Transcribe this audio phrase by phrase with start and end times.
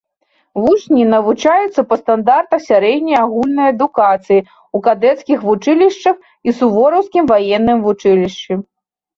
[0.61, 6.15] Вучні навучаюцца па стандартах сярэдняй агульнай адукацыі ў кадэцкіх вучылішчах
[6.49, 8.53] і сувораўскім ваенным вучылішчы.